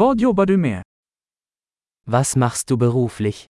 [0.00, 0.82] Vad jobbar du med?
[2.06, 3.46] Was machst du beruflich?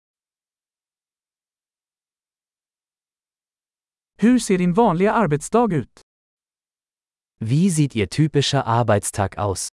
[4.17, 6.02] Hur ser din vanliga arbetsdag ut?
[7.39, 9.68] Wie sieht Ihr typischer Arbeitstag aus?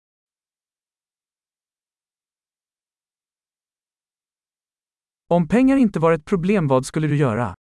[5.27, 7.55] Om pengar inte var ett problem vad skulle du göra?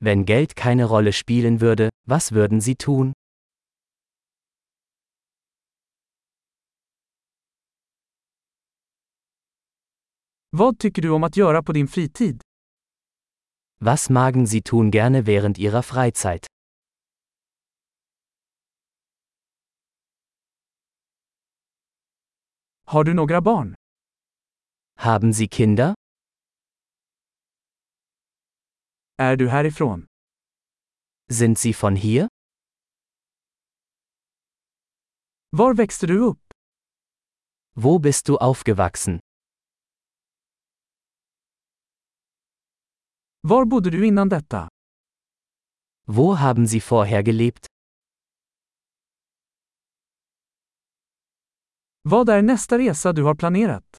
[0.00, 3.12] Wenn Geld keine Rolle spielen würde, was würden Sie tun?
[10.50, 12.42] Vad tycker du om att göra på din fritid?
[13.80, 16.46] Was magen Sie tun gerne während Ihrer Freizeit?
[22.84, 23.74] Har du några barn?
[24.96, 25.94] Haben Sie Kinder?
[29.16, 30.06] Är du härifrån?
[31.30, 32.28] Sind Sie von hier?
[35.50, 36.52] Var växte du upp?
[37.74, 39.20] Wo bist du aufgewachsen?
[43.48, 44.68] Var bodde du innan detta?
[46.06, 47.66] Wo haben Sie vorher gelebt?
[52.02, 53.96] Vad är nästa resa du har planerat?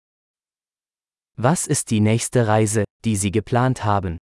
[1.38, 4.18] Was ist die nächste Reise, die Sie geplant haben?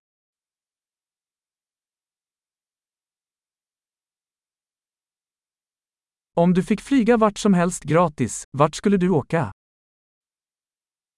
[6.36, 9.52] Om du fick flyga vart som helst gratis, vart skulle du åka?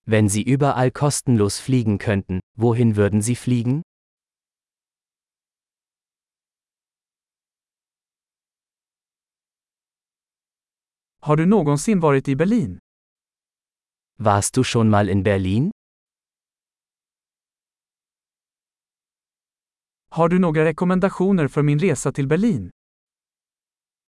[0.06, 3.82] Wenn Sie überall kostenlos fliegen könnten, wohin würden Sie fliegen?
[11.22, 12.78] Har du någonsin varit i Berlin?
[14.18, 15.70] Warst du schon mal in Berlin?
[20.08, 22.70] Har du några rekommendationer för min resa till Berlin?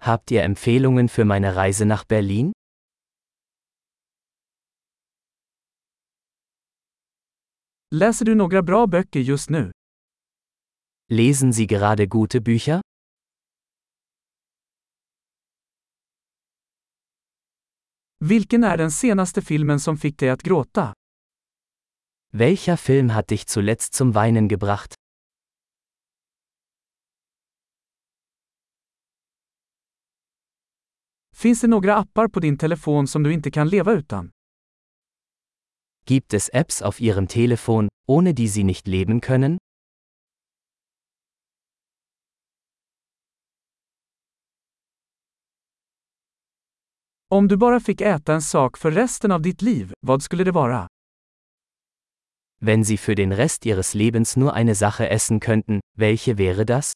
[0.03, 2.53] Habt ihr Empfehlungen für meine Reise nach Berlin?
[7.91, 9.71] Läser du några bra böcker just nu?
[11.09, 12.82] Lesen Sie gerade gute Bücher?
[18.25, 20.95] Vilken är den senaste filmen som fick dig att gråta?
[22.33, 24.95] Welcher Film hat dich zuletzt zum Weinen gebracht?
[31.37, 34.31] Finns det några appar på din telefon som du inte kan leva utan?
[36.05, 39.59] Gibt es Apps auf Ihrem Telefon, ohne die Sie nicht leben können?
[47.33, 50.53] Om du bara fick äta en sak för resten av ditt liv, vad skulle det
[50.53, 50.89] vara?
[52.61, 56.93] Wenn Sie für den Rest Ihres Lebens nur eine Sache essen könnten, welche wäre das?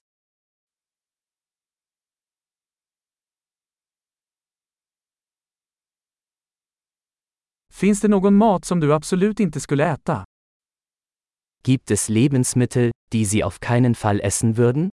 [7.72, 10.24] Finns det någon mat som du absolut inte skulle äta?
[11.62, 14.90] Gibt es Lebensmittel, die Sie auf keinen Fall essen würden?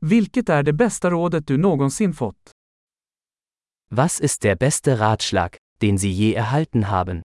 [0.00, 2.50] Vilket är det bästa rådet du någonsin fått?
[3.90, 7.22] Was ist der beste Ratschlag, den Sie je erhalten haben?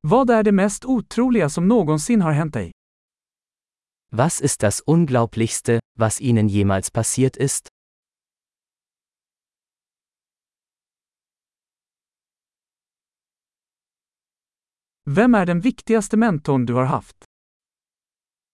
[0.00, 2.72] Vad är det mest otroliga som någonsin har hänt dig?
[4.12, 7.68] Was ist das Unglaublichste, was Ihnen jemals passiert ist?
[15.12, 17.24] Vem är den viktigaste mentorn du har haft?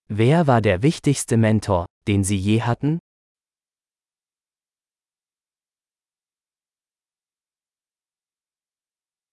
[0.09, 2.99] Wer war der wichtigste Mentor, den Sie je hatten?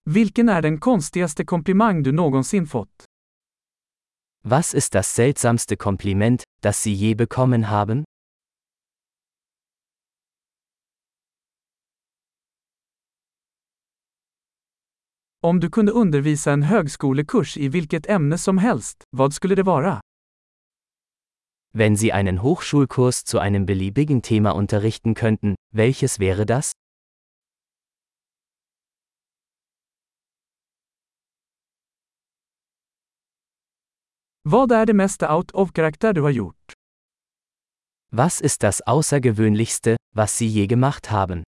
[0.05, 3.05] Vilken är den konstigaste komplimang du någonsin fått?
[4.45, 8.03] Was ist das seltsamste Kompliment, das Sie je bekommen haben?
[15.45, 20.01] Om du kunde undervisa en högskolekurs i vilket ämne som helst, vad skulle det vara?
[21.73, 26.71] Wenn Sie einen Hochschulkurs zu einem beliebigen Thema unterrichten könnten, welches wäre das?
[34.49, 36.73] Vad är det mesta out of karaktär du har gjort?
[38.11, 41.43] Was ist das Außergewöhnlichste, was Sie je gemacht haben?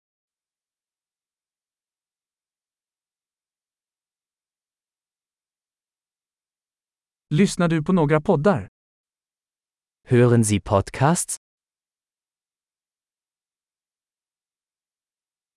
[7.34, 8.68] Lyssnar du på några poddar?
[10.08, 11.38] Hören Sie Podcasts?